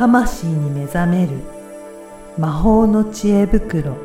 [0.00, 1.32] 魂に目覚める
[2.38, 3.98] 魔法の知恵袋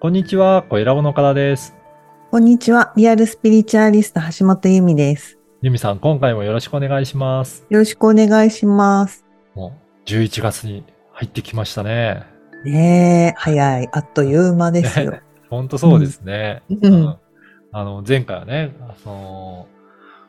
[0.00, 1.74] こんにちは、小ラボの方です。
[2.30, 7.66] こんにちはリアルスピリチュアリスト橋本由美ですゆみさん、今回もよろしくお願いします。
[7.68, 12.37] よろしくお願いしますもう、11月に入ってきましたね。
[12.64, 16.62] ねえ早いあっという間ですよほんとそうですね。
[16.68, 17.16] うん
[17.70, 19.68] あの、前回はね、その、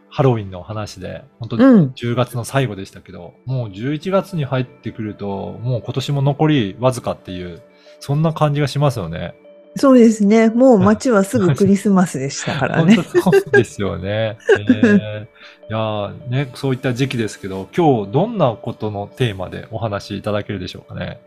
[0.10, 7.62] ハロウィンの話で、本当うん10月の最後でしたけど、もう11月に入ってくると、もう今年も残りわずかっていう、
[8.00, 9.36] そんな感じがしますよね。
[9.76, 14.40] そうですねもう街はすぐクリスマスでしたからね 本当そうですよね。
[14.58, 15.28] えーい
[15.70, 21.22] やーね、そういった時期ですけど、今日どんなことのテーマでお話しいただけるでしょうかね。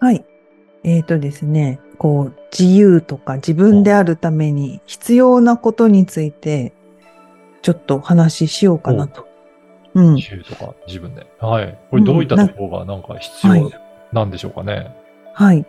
[0.00, 0.24] はい。
[0.84, 6.72] えっ、とですね、こう、自由とか自分であるために必要なことについて、
[7.62, 9.26] ちょっとお話ししようかなと。
[9.94, 10.14] うん。
[10.16, 11.26] 自由とか自分で。
[11.40, 11.78] はい。
[11.90, 13.70] これどういったところがなんか必要
[14.12, 14.94] なんでしょうかね。
[15.32, 15.64] はい。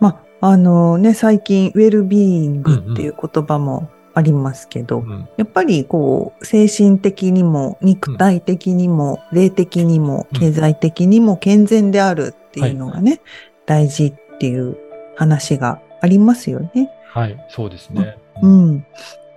[0.00, 5.28] まあ、あのね、最近、ウェルビーイングっていう言葉もありますけど、うん。
[5.36, 13.20] やっぱりこう、精神的にも、肉体的にも、霊的にも、うん経済的にも健全であるっていうのがね、
[13.66, 14.76] 大事っていう
[15.16, 16.90] 話がありますよね。
[17.12, 17.44] はい。
[17.48, 18.16] そうですね。
[18.42, 18.86] うん。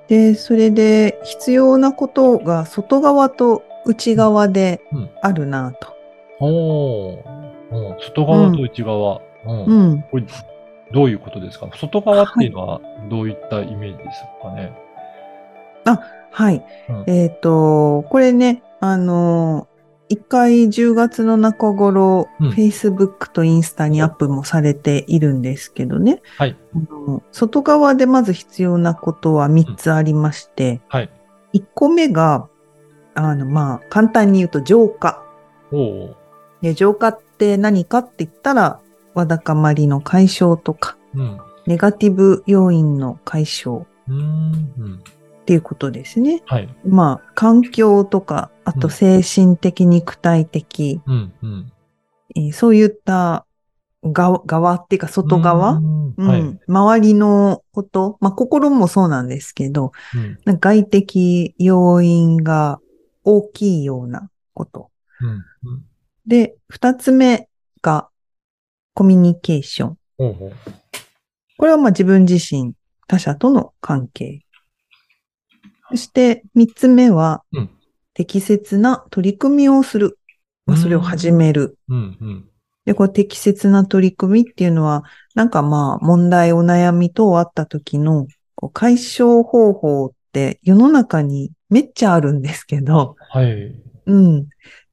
[0.08, 5.94] で、それで必要なことが外側と内側でうんあるなと。
[6.40, 9.22] おーおー外側と内側。
[9.46, 9.66] うん。
[9.66, 10.02] うん。
[10.10, 10.24] これ、
[10.94, 11.68] どういうことですか？
[11.76, 14.72] 外側っていうのはどういったイメージですかね？
[16.32, 16.64] はい。
[16.90, 19.68] うんえっ、と、これね、あの、
[20.10, 26.22] 一回10月の中頃、うん Facebook とインスタにアップもされているんですけどね。
[26.38, 26.56] はい。
[27.32, 31.10] 外側でまず必要なことは3つありまして、はい。
[31.54, 32.48] 1個目が、
[33.16, 35.24] あの、まあ、簡単に言うと浄化。
[35.72, 36.16] おお。
[36.62, 38.80] で浄化って何かって言ったら、
[39.14, 41.38] わだかまりの解消とか、うん。
[41.66, 44.74] ネガティブ要因の解消うーん。
[44.78, 45.04] うん。
[45.44, 46.42] っていうことですね。
[46.46, 46.70] はい。
[46.88, 51.34] まあ、環境とか、あとうん精神的、肉体的、うん。
[51.42, 51.72] うん。
[52.36, 53.46] えーそういった
[54.06, 55.82] 側側っていうか外側、う
[56.18, 56.60] うんんはい。
[56.68, 59.92] 周りのこと、まあ心もそうなんですけど、
[60.48, 60.60] うん。
[60.60, 62.80] 外的要因が
[63.26, 64.92] 大きいようなこと。
[65.22, 65.30] うん。
[65.30, 65.86] うん。
[66.26, 67.50] で、二つ目
[67.82, 68.08] が
[68.94, 69.98] コミュニケーション。
[70.18, 70.52] ほうほう。
[71.58, 72.74] これはまあ自分自身、
[73.08, 74.43] 他者との関係。
[75.94, 77.70] そして三つ目はうん
[78.14, 80.20] 適切な取り組みをする。
[80.66, 81.78] まあそれを始める。
[81.90, 82.18] うん。
[82.22, 82.50] うん。
[82.86, 85.04] で、これ適切な取り組みっていうのは、
[85.36, 93.76] なんかまあ問題、お悩み等あった時のこう解消方法って世の中にめっちゃあるんですけど、はい。
[94.06, 94.48] うん。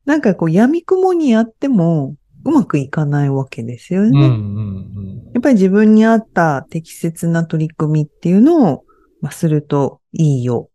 [0.07, 4.19] なんかこう闇雲にやってもうまくいかないわけですよね。
[4.19, 4.25] うん。
[4.25, 5.31] うん。
[5.35, 8.85] やっぱり自分に合った適切な取り組みっていうのを、
[9.21, 10.70] まあ、するといいよ。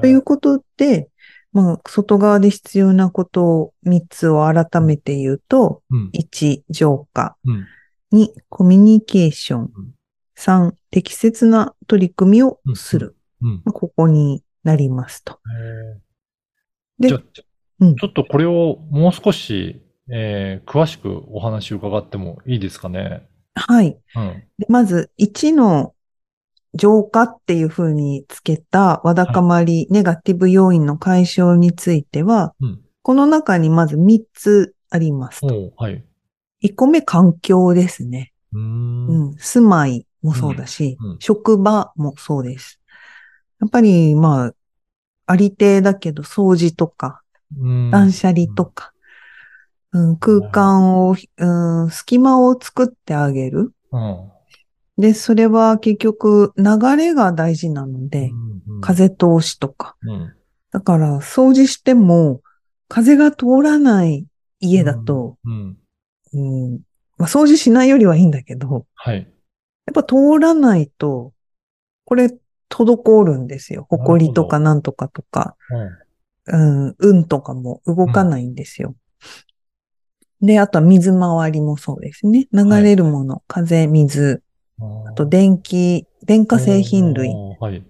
[0.00, 1.08] ということで、
[1.52, 6.10] まあ、外側で必要なことを3つを改めて言うと、うん。
[6.14, 7.36] 1、浄化。
[7.44, 7.66] うん。
[8.12, 9.70] 2、コミュニケーションん。
[10.38, 13.16] 3、適切な取り組みをする。
[13.42, 13.62] うん。
[13.64, 15.38] まあ、ここになりますと。
[16.98, 17.42] でじゃあちょ
[17.80, 23.26] うんちょっとこれをもう少し、えー詳しくお話伺ってもいいですかね？
[23.54, 23.98] はい。
[24.68, 25.94] まず、1の
[26.74, 32.80] 浄化っていうふうにつけたわだかまり、ネガティブ要因の解消については、うん。
[33.02, 36.04] この中にまず3つありますはい。
[36.62, 38.32] 1個目、環境ですね。
[38.52, 39.06] うーん。
[39.06, 39.36] うん。
[39.36, 42.80] 住まいもそうだし、うんうん職場もそうです。
[43.60, 44.54] やっぱり、まあ、
[45.26, 47.22] ありていだけど、掃除とか、
[47.58, 48.92] うん断捨離とか、
[49.92, 53.72] うん、空間を、うん、隙間を作ってあげる。
[54.98, 55.02] うん。
[55.02, 58.30] で、それは結局、流れが大事なので、
[58.66, 58.80] うん。
[58.80, 59.96] 風通しとか。
[60.02, 60.34] うん。
[60.72, 62.40] だから、掃除しても、
[62.88, 64.26] 風が通らない
[64.60, 65.78] 家だと、うん。
[66.34, 66.40] う
[66.74, 66.80] ん
[67.18, 69.16] まあ、掃除しないよりはいいんだけど、はい。
[69.16, 71.32] やっぱ通らないと、
[72.04, 72.36] これ、
[72.70, 73.86] 滞るんですよ。
[73.90, 76.88] 埃とかなんとかとか、うん。
[76.88, 78.96] うん、運とかも動かないんですよ。
[80.40, 82.48] で、あとは水回りもそうですね。
[82.52, 84.42] 流れるもの、風、水、
[85.06, 87.30] ああと電気、電化製品類。
[87.60, 87.84] はい。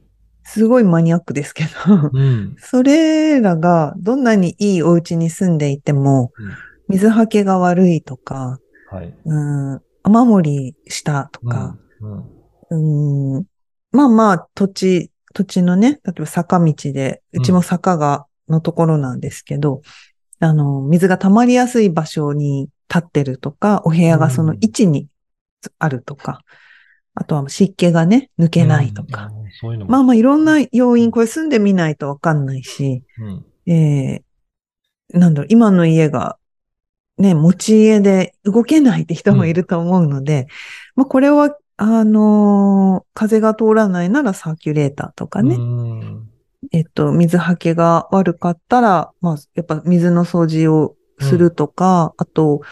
[0.44, 2.56] すごいマニアックですけど、うん。
[2.60, 6.52] それらがどんなにいいお家に住んでいても、うん
[6.88, 8.58] 水はけが悪いとか、
[8.90, 9.14] はい。
[9.24, 12.32] うん、雨漏りしたとか、うん
[12.70, 13.36] うん。
[13.36, 13.44] うん、
[13.92, 19.80] まあまあ、土地、土地のね、例えば坂道で、うちも坂が、のところなんですけど、
[20.40, 25.08] あの、水が溜まりやすい場所に立ってるとか、お部屋がその位置に
[25.78, 26.40] あるとか、
[27.14, 29.30] あとは湿気がね、抜けないとか。
[29.32, 29.50] うん。
[29.60, 29.84] そういう。
[29.86, 33.72] まあまあいろんな要因、これ住んでみないとわかんないし、うん。
[33.72, 36.38] えー、なんだろう、今の家が、
[37.18, 40.46] ね、持ち家で動けないって人もいると思うので、
[40.96, 46.28] まあこれは、あのー風が通らないならサーキュレーターとかね、うん。
[46.70, 52.62] えっと、水はけが悪かったら、まあ、やっぱ水の掃除をするとか、あと、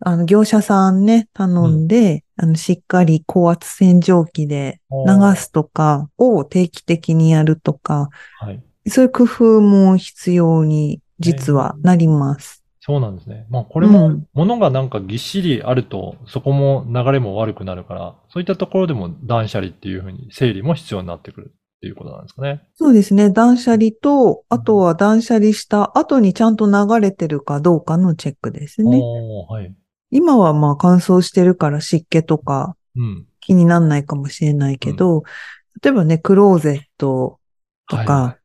[0.00, 8.08] あの、業者さんね、頼んで、あの、しっかり高圧洗浄機で流すとかを定期的にやるとか、
[8.40, 8.62] はい。
[8.88, 12.64] そういう工夫も必要に実はなります。
[12.80, 13.46] そうなんですね。
[13.50, 22.62] まあ、これも、うん物がなんかぎっしりあると、そこも流れも悪くなるから、そういったところでも断捨離っていうふうに整理も必要になってくるっていうことなんですかね。
[22.74, 23.30] そうですね。
[23.30, 28.98] 断捨離と、あとは断捨離した後にちゃんと流れてるかどうかのチェックですね。
[29.48, 29.74] はい。
[30.10, 33.26] 今はまあ乾燥してるから湿気とかうん。
[33.40, 35.24] 気になんないかもしれないけど、
[35.82, 37.40] 例えばね、クローゼット
[37.88, 38.36] とか、は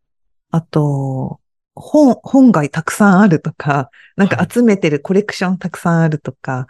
[0.52, 1.40] あと、
[1.76, 6.68] 本、本がたくさんあるとか、なんかはい集めてるコレクションたくさんあるとか、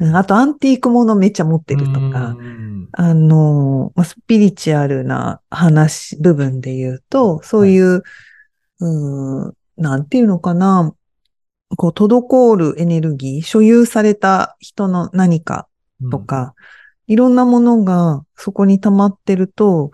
[0.00, 0.04] い。
[0.04, 2.88] うんあとアンティークものめっちゃ持ってるとか、うん。
[2.92, 8.02] あの、まあスピリチュアルな話、部分で言うと、そういう、
[8.80, 10.94] うーん、なんていうのかな、
[11.76, 15.68] こう、滞るエネルギー、所有された人の何か
[16.10, 16.54] と、か、
[17.06, 19.90] いろんなものがそこに溜まってると、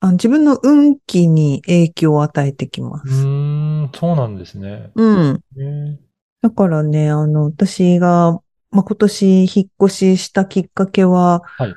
[0.00, 3.26] あ自分の運気に影響を与えてきまうす。
[3.26, 4.90] ん、うーんそうなんですね。
[4.94, 5.40] うん。
[5.56, 6.00] ね
[6.40, 11.74] だからね、あの、私が、まあ、今年引っ越ししたきっかけは、はい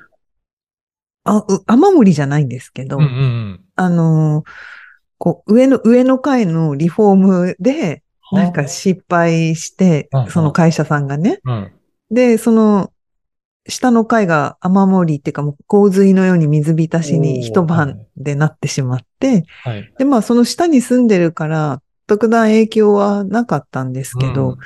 [1.25, 4.43] あ、う雨漏りじゃないんですけど、うんうんあの、
[5.17, 8.04] こう、上の、上の階のリフォームで、うん。
[8.35, 11.39] なんか失敗してうんうん、その会社さんがね。
[11.43, 11.71] うん。
[12.11, 12.91] で、その、
[13.67, 19.91] 下の階が雨漏りっていうかもう洪水のように水浸しに一晩でなってしまって、はい。
[19.97, 24.57] で、まあその下に住んでるから、特段影響はなかったんですけど、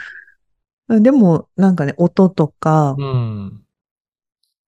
[0.90, 3.62] でもなんかね、音とか、うん。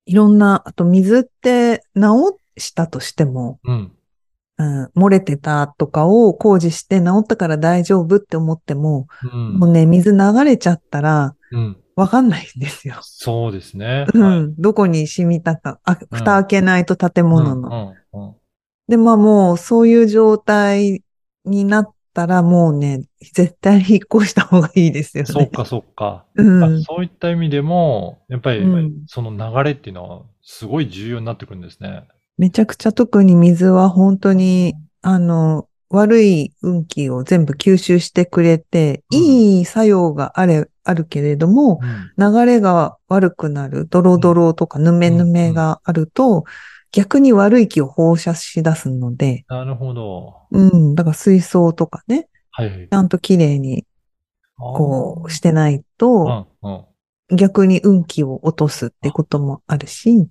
[0.06, 3.92] いろんな、あと水って直したとしても、うん。
[4.62, 9.60] うん、漏れてたとかを工事して直ったから大丈夫って思っても、うん。
[9.60, 11.78] もうね、水流れちゃったらうん。
[11.96, 12.96] わかんないんですよ。
[13.02, 14.06] そうですね。
[14.14, 17.96] うはいん、どこに染みたか、あ、蓋開けないと建物の。
[18.14, 18.22] うん。
[18.22, 18.36] うん。
[18.88, 21.04] で、まあもうそういう状態
[21.46, 23.04] になったらもうね、
[23.34, 25.32] 絶対引っ越した方がいいですよね。
[25.32, 26.26] そうか、そうか。
[26.36, 26.64] うん。
[26.64, 32.08] あそういった意味でも、やっぱりうん、その流れっていうのは、すごい重要になってくるんですね。
[32.42, 34.74] めちゃくちゃ特に水は本当に、
[35.04, 41.80] あの、悪い運気を全部吸収してくれて、うんいい作用があれ、あるけれども、
[42.18, 42.34] うん。
[42.34, 46.46] 流れが悪くなる、ドロドロとかヌメヌメがあると、
[46.92, 50.48] 逆に悪い気を放射し出すので、なるほど。
[50.50, 52.88] うん、だから水槽とかね、はいはい。
[52.90, 53.86] ちゃんと綺麗に
[54.58, 56.48] こうしてないと。
[57.30, 60.28] 逆に運気を落とすってこともあるし、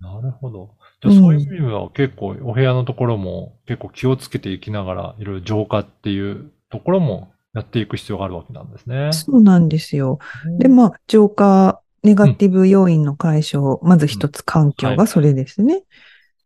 [0.00, 0.74] なるほど。
[1.10, 9.12] そういう意味では結構お部屋のところも結構気をつけていきながらいろいろ浄化っていうところもやっていく必要があるわけなんですね。
[9.12, 10.18] そうなんですよ。
[10.58, 15.82] で、まあ、浄化、ネガティブ要因の解消、まず一つ環境がそれですね。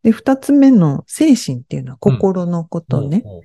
[0.02, 3.22] で、二つ目の精神っていうのは心のことね。
[3.24, 3.42] ほうほう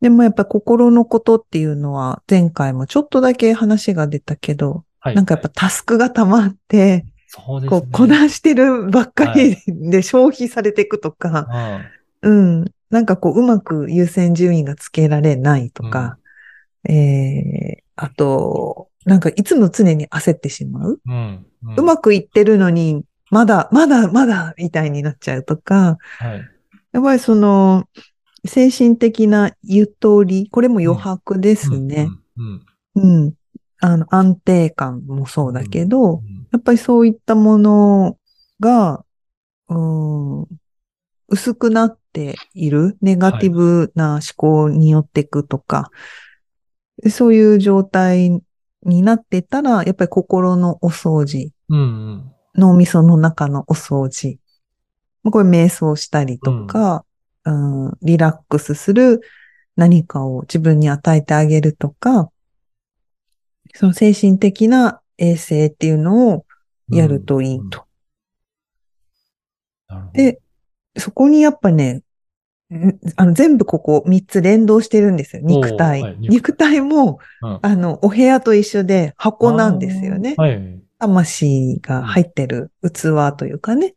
[0.00, 5.14] でもやっぱ心のことっていうのは前回もちょっとだけ話が出たけど、はい。
[5.14, 7.80] なんかやっぱタスクが溜まって、そうですね。
[7.80, 12.64] こう、こなしてるばっかりで消費されていくとか、うんうん。
[12.90, 16.18] なんかこう、うまく優先順位がつけられないとか、
[16.88, 21.00] ええあと、なんかいつも常に焦ってしまう。
[21.04, 21.46] うん。
[21.64, 21.74] うん。
[21.76, 26.44] うまくいってるのに、まだ、まだ、まだ、みたいになっちゃうとか、はい。
[26.92, 27.88] やっぱりその、
[28.46, 32.08] 精神的なゆとり、これも余白ですね。
[32.36, 32.62] うん。
[32.94, 33.24] うん。
[33.24, 33.34] うん。
[33.80, 38.16] あの、安定感もそうだけうど、んやっぱりそういったもの
[38.60, 39.04] が、
[39.68, 40.46] うん、
[41.28, 45.90] 薄くなっている、ネガティブな思考によっていくとか、
[47.10, 48.42] そういう状態
[48.82, 51.78] になってたら、やっぱり心のお掃除、うん。
[51.78, 52.32] うん。
[52.54, 54.38] 脳みその中のお掃除。
[55.22, 57.04] まあこれ瞑想したりとか、
[57.44, 59.20] うん、リラックスする
[59.76, 62.30] 何かを自分に与えてあげるとか、
[63.74, 66.46] その精神的な衛生っていうのを
[66.88, 67.84] やるといいと。
[69.88, 70.12] なるほど。
[70.12, 70.40] で、
[70.96, 72.02] そこにやっぱね、
[72.70, 75.42] んあの、全部ここ3つ連動してるんですよ。
[75.44, 76.02] 肉体。
[76.02, 80.34] はい肉肉体も、うんあの、お部屋と一緒で箱なんですよね。
[80.36, 80.80] はい。
[80.98, 83.94] 魂が入ってる器というかね。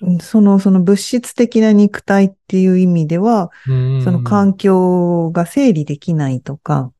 [0.00, 6.92] うんその、その物質的な肉体っていう意味では、うんその環境が整理できないとか、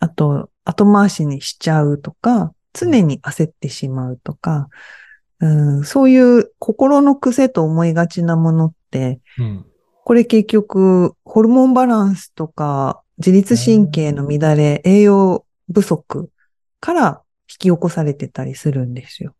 [0.00, 4.68] あと、後回しにしちゃうとか、常に焦ってしまうとか、
[5.40, 9.66] うん、そういう心の癖と思いがちなものって、うん。
[10.04, 16.30] これ結局、ホルモンバランスとか、自律神経の乱れ、栄養不足
[16.80, 19.34] から引き起こされてたりするんですよ。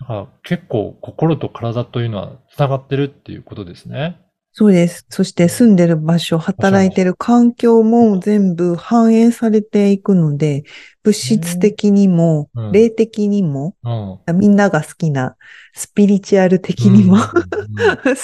[0.00, 4.20] だから結構心と体というのは繋がってるっていうことですね。
[4.56, 5.04] そうです。
[5.10, 10.62] そして住んでる場所、働いてる環境も全部反映されていくので、
[11.02, 14.38] 物質的にもうん、霊的にも、うん。
[14.38, 15.34] みんなが好きな
[15.74, 17.24] スピリチュアル的にも、うんうん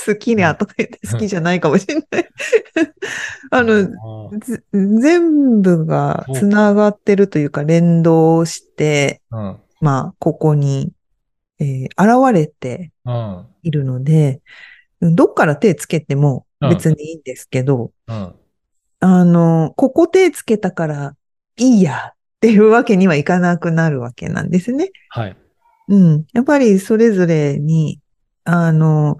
[0.06, 2.04] 好きなとか言って好きじゃないかもしれない。
[3.50, 4.30] あの、
[4.72, 9.20] 全部がつながってるというか連動して。
[9.80, 10.92] まあ、ここに、
[11.58, 13.46] えー現れてうん。
[13.64, 14.40] いるので、
[15.00, 18.34] どっから手つけても別にいいんですけど、うん。
[19.00, 21.16] あの、ここ手つけたから
[21.56, 24.90] いいやっていうわけにはいかなくなるわけなんですね。
[25.08, 25.36] はい。
[25.88, 26.26] うん。
[26.32, 28.00] やっぱりそれぞれに、
[28.44, 29.16] あの、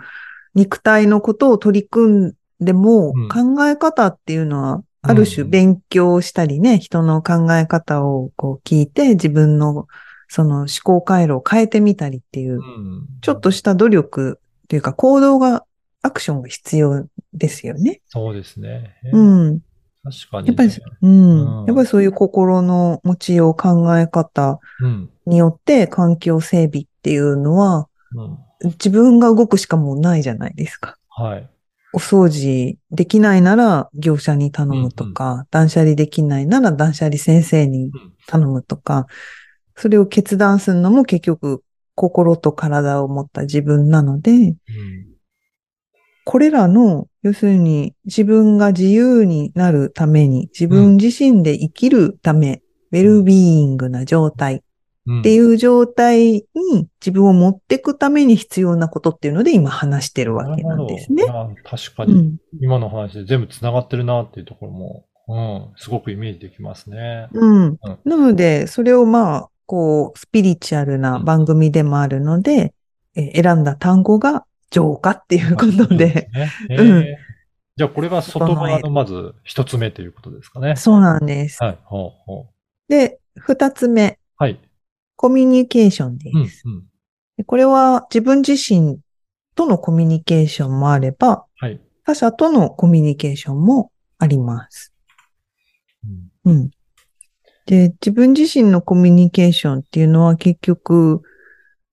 [0.54, 9.86] 肉体のことを取り組んでもうん考え方っていうのは、ある種うん勉強したりね、人の考え方をこう聞いて自分の
[10.28, 13.06] その思考回路を変えてみたりっていうう、ん。
[13.22, 15.64] ちょっとした努力っていうか行動が、
[16.02, 18.00] アクションが必要ですよね。
[18.06, 18.96] そうですね。
[19.12, 19.60] うん。
[20.02, 20.48] 確かに、ね。
[20.48, 20.70] やっぱり、
[21.02, 21.66] ううんん。
[21.66, 25.10] やっぱりそういう心の持ちよう、考え方うん。
[25.26, 28.38] によって環境整備っていうのは、うん。
[28.64, 30.96] 自分が動くしかもうないじゃないですか。
[31.08, 31.50] はい。
[31.92, 39.06] お掃除できないなら業者に頼むとか、断捨離できないなら断捨離先生にうん頼むとか、
[39.74, 41.64] それを決断するのも結局
[41.96, 44.56] 心と体を持った自分なので、うん。
[46.24, 52.62] これらの、要するに自分が自由になるために、自分自身で生きるため、
[52.92, 54.62] ウェルビーイングな状態
[55.06, 55.20] うん。
[55.20, 56.18] っていう状態
[56.54, 61.24] に自分を持っていくために必要なことっていうので今話してるわけなんですね。
[61.64, 62.36] 確かに、うん。
[62.60, 67.28] 今の話で全部繋がってるなっていうところも、うん、すごくイメージできますね。
[67.32, 67.78] うん。
[68.04, 72.74] なので、それをまあ、こう、スピリチュアルな番組でもあるので、
[73.16, 76.50] えー選んだ単語が浄化っていうことで、ね。
[76.70, 77.04] えうんー
[77.76, 80.76] じゃあこれが外側のまず一つ目ということですかね。
[80.76, 81.62] そうなんです。
[81.62, 81.78] はい。
[81.84, 82.92] ほうほう。
[82.92, 84.60] で、二つ目、はい。
[85.16, 86.62] コミュニケーションでうん、す。
[86.66, 86.82] うん。
[87.38, 88.98] でこれは自分自身
[89.54, 91.80] とのコミュニケーションもあれば、はい。
[92.04, 94.92] 他者とのコミュニケーションもあります。
[96.44, 96.70] うんうん。
[97.64, 101.22] で、自分自身のコミュニケーションっていうのは結局、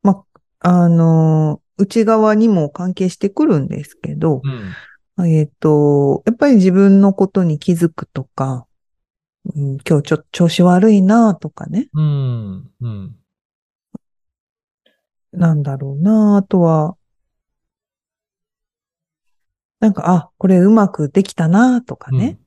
[0.03, 0.24] ま、
[0.60, 4.41] あの、内側にも関係してくるんですけど、
[5.17, 5.29] うん。
[5.29, 8.67] えっ、と、やっぱり自分のことに気づくとか、
[9.55, 12.72] うん、今日ちょっと調子悪いなとかね、うん。
[12.81, 13.15] うん。
[15.31, 16.96] なんだろうなあとは、
[19.79, 22.39] なんか、あ、これうまくできたなとかね。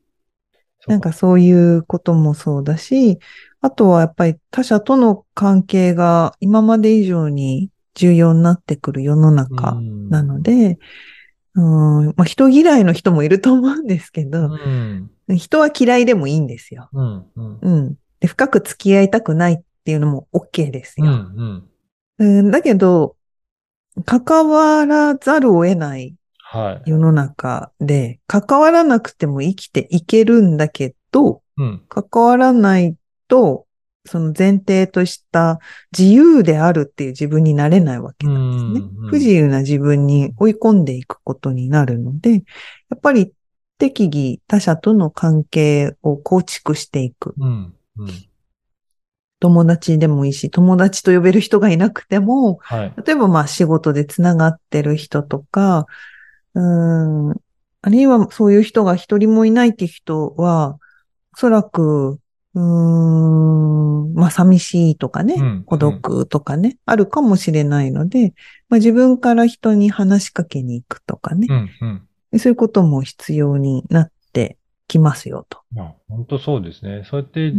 [0.87, 0.93] うん。
[0.93, 3.19] なんかそういうこともそうだし、
[3.61, 9.75] あとはやっぱり他者との関係が今まで以上に重要になってくる世の中
[10.09, 10.79] なので、
[11.55, 15.11] うんまあ、人嫌いの人もいると思うんですけうど、ん。
[15.29, 16.89] 人は嫌いでもいいんですよ。
[16.93, 17.25] うん。
[17.37, 17.59] うん。
[17.61, 17.95] うん。
[18.21, 21.07] で、深く付き合いたくないっていうのも OK ですうん。
[21.07, 21.13] うよ。
[21.13, 21.69] ん。
[22.19, 23.17] うん、だけど、
[24.07, 26.91] 関わらざるを得ないはい。
[26.91, 31.83] 世の中で、関わらなくても生きていけるんだけど、うん。
[31.89, 32.97] 関わらない
[33.29, 33.67] と、
[34.07, 35.59] その前提とした
[35.97, 38.81] 自由であるっていう自分になれないわけなんですね。
[38.81, 42.39] うん不自由な自分に追い込んでいくことになるので、や
[42.95, 43.33] っぱり
[43.77, 47.35] 適宜他者との関係を構築していく。
[47.37, 47.75] うん。
[47.97, 48.09] うん。
[49.41, 52.95] 友達でもいいし、友達と呼べる人がいなくても、はい。
[53.05, 55.87] 例えばまあ仕事でつながってる人とか、
[56.55, 57.37] うーん、
[57.83, 60.79] あるいはそういう人が一人もいないって人は、
[61.35, 62.21] おそらく、
[62.55, 68.35] うーん、まあ寂しいとかね、うん孤独とかね、あるかもしれないので、
[68.69, 71.71] まあ自分から人に話しかけに行くとかね、うん。
[72.33, 72.39] うん。
[72.39, 74.57] そういうことも必要になって
[74.89, 75.59] きますよと。
[76.09, 77.05] 本当そうですね。
[77.09, 77.55] そうやって、う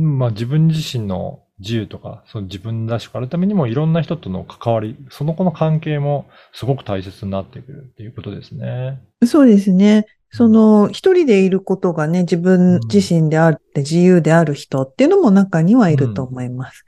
[0.00, 9.02] まあ自分自身の自由とか、その自分らしくあるためにもいろんな人との関わり、その子の関係もすごく大切になってくるっていうことですね。
[9.26, 10.06] そうですね。
[10.32, 16.84] その、一人でいることがね、自分自身であって自由である人っていうのも中にはいると思います。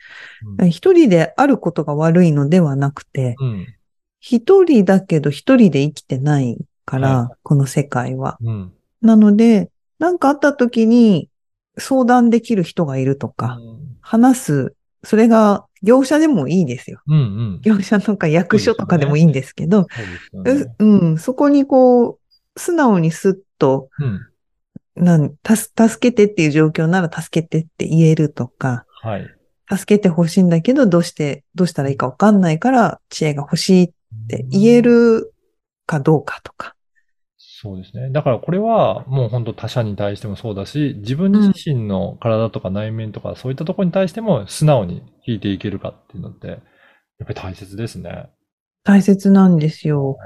[0.59, 3.67] うん一人であることが悪いのではなくて、うん。
[4.21, 8.39] 一人だけど一人で生きてないから、はこの世界は。
[8.41, 8.73] うん。
[9.01, 11.29] なので、なんかあった時に
[11.79, 13.59] 相談できる人がいるとか、
[14.01, 17.01] 話す、それが業者でもいいですよ。
[17.09, 17.21] うんう
[17.57, 17.61] ん。
[17.63, 19.87] 業者とか役所とかでもいいんですけど、
[21.19, 22.19] そこにこう、
[22.57, 24.29] 素直にスッと、うん。
[24.95, 29.27] なん、助けてっていう状況なら助けてって言えるとか、はい。
[29.71, 33.91] 助けてほしいんだけど、どうして、どうしたらいいかわかんないから、知恵が欲しいっ
[34.29, 35.33] て言える
[35.87, 36.75] かどうかとか。
[37.39, 38.11] そうですね。
[38.11, 46.59] だからこれはもう本当他者に対してもそうだし、自分自身の体とか内面とかそういったところに対しても素直に聞いていけるかっていうのって、やっ
[47.25, 48.31] ぱり大切ですね。
[48.85, 50.19] 大切なんですよ。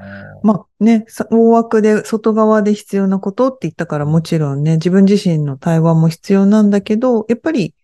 [0.43, 7.75] まあね、さ大枠で外側で必要なことって言ったからもちろんね、自分自身の対話も必要なんだけど、やっぱり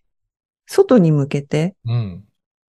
[0.65, 2.23] 外に向けて、うん。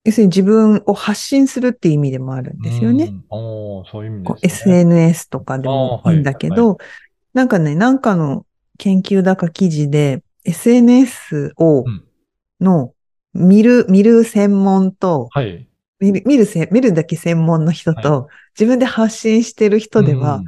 [0.04, 3.06] 要するに自分を発信するっていう意味でもあるんですよね。
[3.06, 3.24] うん。
[3.30, 4.80] そういう意味ですね。
[4.80, 6.80] SNS とかでもいいいんだけど、
[7.34, 8.46] なんかね、なんかの
[8.80, 12.04] 研究だか記事で、SNS をうん、
[12.60, 12.94] の
[13.34, 15.68] 見る、見る専門と、はい。
[16.02, 18.28] 見る見るせ、見るだけ専門の人と、
[18.60, 20.44] 自分で発信してる人ではうん、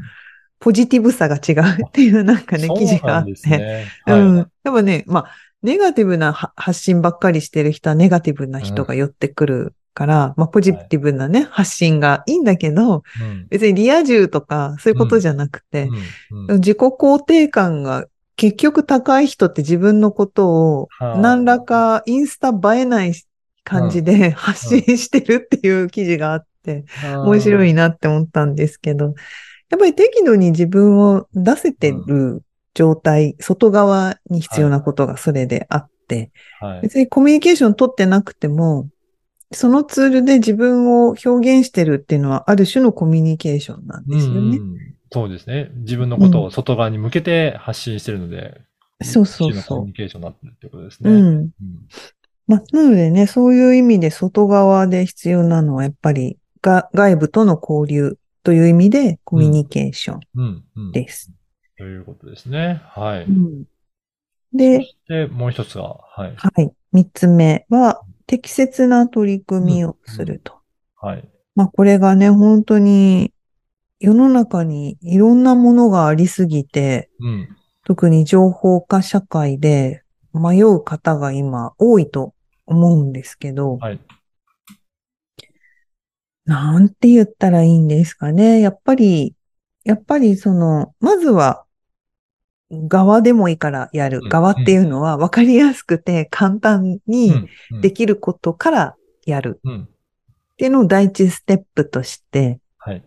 [0.60, 3.50] ポジティブさが違うっていうなんかね、記事があって。
[3.50, 3.88] ね。
[4.08, 4.36] うん。
[4.38, 4.48] はい。
[4.64, 5.26] やっぱね、まあ、
[5.62, 13.48] ネガティブなは発信ばっかりしてる人はネガティブな人が寄ってくるから、まあ、ポジティブなね、発信がいいんだけど、うん。
[13.50, 15.84] 別にリア充とかそういうことじゃなくて、
[16.32, 18.06] うんうん自己肯定感が
[18.36, 23.14] 結局高い人って自分のことをはあ何らかインスタ映えない
[23.64, 29.14] 感じで発信してるっていう記事があって、面白いなって思ったんですけど、
[29.70, 36.82] やっぱり適度に自分を出せてる状態、外側に必要なことがそれであって、はい。
[36.82, 38.90] 別にコミュニケーション取ってなくても、
[39.52, 44.58] そのツールで自分を表現してるっていうのはある種のコミュニケーションなんですよね。
[44.58, 44.78] うん
[45.14, 45.70] そうですね。
[45.76, 48.62] 自分のことを外側に向けて発信してるので、
[49.04, 51.08] そうそう一種のコミュそニケーションになってるってことですう。
[51.08, 51.12] ね。
[51.12, 51.28] うん。
[51.28, 51.52] うん
[52.48, 60.64] まあ、なのでね、そういう意味で外側で必要なのはやっぱりが外部との交流という意味でコミュニケーションうん。
[60.76, 60.92] うん。
[60.92, 61.32] です。
[61.78, 62.82] ということですね。
[62.86, 63.24] はい。
[63.24, 63.64] うん
[64.54, 66.36] で、で、もう一つが、はい。
[66.36, 66.72] はい。
[66.92, 70.60] 三つ目は、適切な取り組みをすると。
[70.96, 71.28] はい。
[71.56, 73.34] まあ、これがね、本当に
[74.00, 77.50] 世の中にいろんなものがありすぎて、うん。
[77.86, 80.03] 特に情報化社会で
[80.34, 82.34] 迷う方が今多いと
[82.66, 84.00] 思うんですけど、はい。
[86.46, 88.60] なんて言ったらいいんですかね。
[88.60, 89.36] やっぱり、
[89.84, 91.66] やっぱりその、まずは、
[92.72, 94.26] 側でもいいからやるう。
[94.26, 97.34] ん側っていうのは分かりやすくて簡単に
[97.72, 97.82] うん。
[97.82, 99.82] できることからやるうん。
[99.84, 103.04] っていうのを第一ステップとして、はい。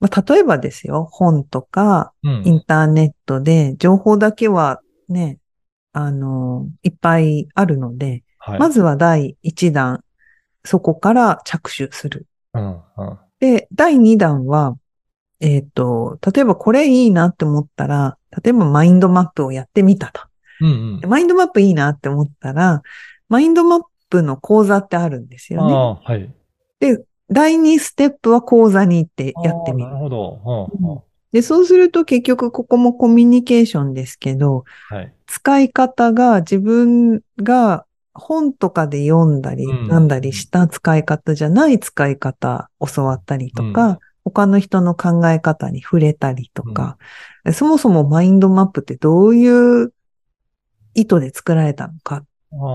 [0.00, 2.42] まあ、例えばですよ、本とかうん。
[2.46, 5.38] インターネットで情報だけはね、
[5.92, 8.58] あの、いっぱいあるので、はい。
[8.58, 10.02] まずは第一弾、
[10.64, 12.26] そこから着手する。
[12.54, 12.72] うん。
[12.72, 13.18] うん。
[13.40, 14.76] で、第2弾は、
[15.40, 20.22] えっ、と、例えばこれいいなって思ったら、例えばマインドマップをやってみたと。
[20.60, 21.00] うん。
[21.02, 21.10] うん。
[21.10, 22.82] マインドマップいいなって思ったら、
[23.28, 25.74] マインドマップの講座ってあるんですよね。
[25.74, 26.32] はい。
[27.30, 29.98] 第2ステップは講座に行ってやってみるなる。
[29.98, 30.68] ほど。
[30.80, 31.02] うんうん
[31.32, 35.14] で、そうすると結局ここもコミュニケーションですけど、はい。
[35.26, 39.88] 使い方が自分が本とかで読んだり、うん。
[39.88, 43.98] なんだりした使い方じゃない使い方教わったりとか、うん。
[44.24, 46.96] 他の人の考え方に触れたりとか、
[47.52, 49.92] そもそもマインドマップってどういう
[50.94, 52.24] 意図で作られたのかっ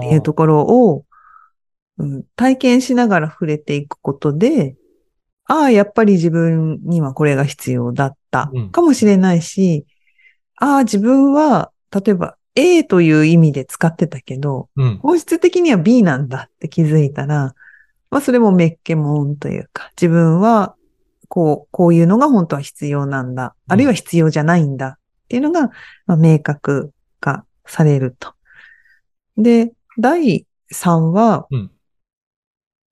[0.01, 4.75] ていうところを、うん体験しながら触れていくことで、
[5.47, 9.85] ああ、やっぱり自分にはこれが必要だったうんかもしれないし、
[10.55, 14.97] ああ、自分は、例えば A という意味で使ってたけど、うん。
[14.97, 17.55] 本質的には B なんだって気づいたら、
[18.09, 20.75] まあそれもめっけもんというか、自分は
[21.29, 25.69] こう、こういうのが本当は必要なんだ、あるいは必要じゃないんだっていうのが、
[26.05, 28.33] まあ、明確化されると。
[29.37, 31.71] で、第3は、うん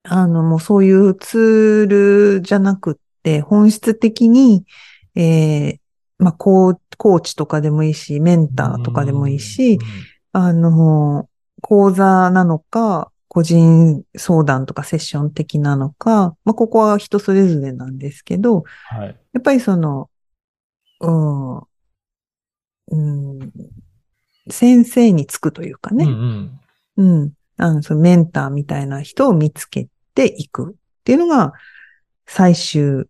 [0.08, 1.88] あの、もうそういうツー
[2.36, 4.66] ルじゃなくって、本質的に、
[5.16, 5.80] えー
[6.18, 9.80] まあ、コーコーチとかでもいいし、メンターとかでもいいし、
[10.32, 11.28] あの、
[11.62, 19.08] 講座なのか、個人相談とかセッション的なのか、まあ、ここは人それぞれなんですけど、はい。
[19.34, 20.10] やっぱりその、
[21.02, 23.52] うん、うん、
[24.50, 26.60] 先生につくというかね、うん
[26.98, 27.22] うん。
[27.22, 27.34] うん。
[27.58, 30.74] あの、そのメンターみたいな人を見つけていくっ
[31.04, 31.54] ていうのが、
[32.26, 33.06] 最終、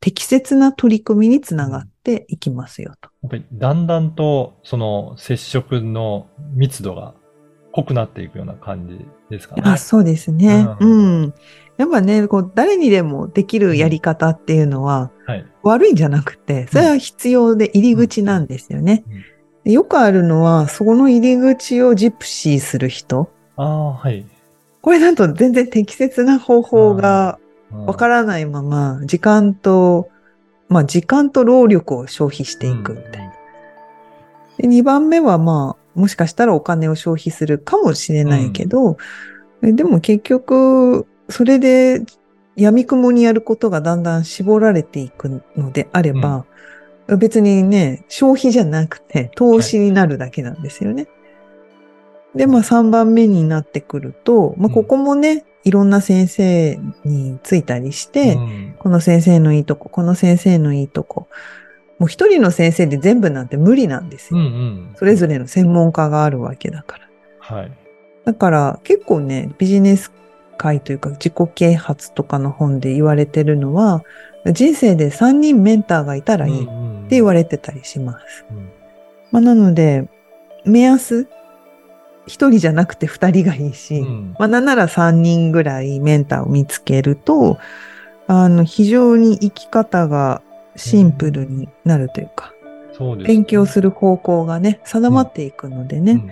[0.00, 3.10] 適切な取り組みにつながっていきますよと。
[3.22, 7.14] やっぱりだんだんと、その接触の密度が
[7.72, 9.62] 濃くなっていくような感じですかね。
[9.64, 10.66] あ、そうですね。
[10.80, 11.34] ううんん。
[11.76, 15.46] やっぱね、こう、誰にでもできるやり方っていうのは、はい。
[15.62, 19.24] 悪いんじゃなくて、それは必要で入り口なんですよねうんうん。
[19.64, 23.30] でよくあるのは、そこの入り口をジプシーする人。
[23.56, 24.26] ああ、はい。
[24.84, 27.38] これだと全然適切な方法が
[27.70, 30.10] わわからないまま、時間と、
[30.68, 33.32] まあ時間と労力を消費していくみたいな。
[34.58, 38.98] で、2番目はまあ、もしかしたらお金を消費するかもしれないけど、
[39.62, 42.02] でも結局、それで
[42.54, 46.44] 闇雲にやることがだんだん絞られていくのであれば、
[47.18, 51.08] 別にね、消費じゃなくて投資になるだけなんですよね。
[52.34, 61.28] で、まあ3番目になってくると、まあここもね、いろんな先生についたりして、うんこの先生のいいとこ、この先生のいいとこ。
[61.98, 64.48] もう一人の先生で全部なんて無理なんですうんうよ。
[64.48, 64.94] ん。
[64.96, 67.08] それぞれの専門家があるわけだから。
[67.38, 67.72] はい。
[68.24, 70.12] だから結構ね、ビジネス
[70.58, 74.02] 界というか自己啓発とかの本で言われてるのは、
[74.52, 76.66] 人生で3人メンターがいたらいいっ
[77.08, 78.44] て言われれてたりします。
[78.50, 78.68] うん
[79.30, 80.08] まあ、なので、
[80.64, 81.26] 目安、
[82.26, 87.58] 一人じゃなくて二人がいいし、うんまあ、なんなら3人ぐらいメンターを見つけると、
[88.26, 90.42] あの、非常に生き方が
[90.76, 92.52] シンプルになるというか、
[92.92, 93.28] そうです。
[93.28, 96.22] 勉強する方向がね、定まっていくのでね、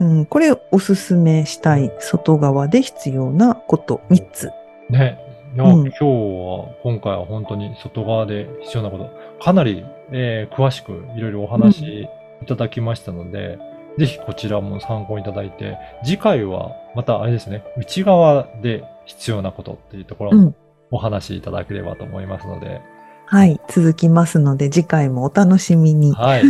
[0.00, 4.50] うん、これおすすめしたい外側で必要なこと3つ。
[4.90, 5.18] うんね。
[5.54, 9.10] 今日は、今回は本当に外側で必要なこと、
[9.42, 12.08] かなり、えー詳しくいろいろお話
[12.42, 13.58] いただきましたので、
[13.98, 20.54] ぜひこちらも参考いただいて、次回はまたあれですね、内側で必要なことっていうところもうん。
[20.92, 22.80] お話しいただければと思いますので、
[23.26, 23.60] はい。
[23.68, 26.12] 続きますので、次回もお楽しみに。
[26.12, 26.42] はい。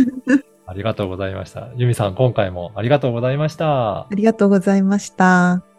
[0.65, 1.69] ありがとうございました。
[1.75, 4.07] ユミさん、今回もありがとうございましたあ。
[4.11, 5.70] りがとうございました。